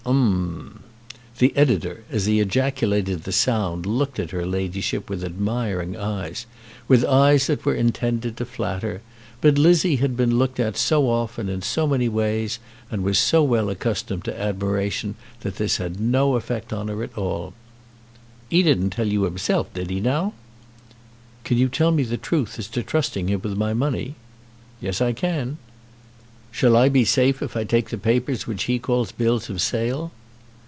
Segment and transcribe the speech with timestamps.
[0.03, 0.83] "Um m!"
[1.37, 6.47] The Editor as he ejaculated the sound looked at her ladyship with admiring eyes,
[6.87, 9.01] with eyes that were intended to flatter.
[9.41, 12.57] But Lizzie had been looked at so often in so many ways,
[12.89, 17.15] and was so well accustomed to admiration, that this had no effect on her at
[17.15, 17.53] all.
[18.49, 20.33] "'E didn't tell you himself; did 'e, now?"
[21.43, 24.15] "Can you tell me the truth as to trusting him with my money?"
[24.81, 25.59] "Yes, I can."
[26.53, 30.11] "Shall I be safe if I take the papers which he calls bills of sale?"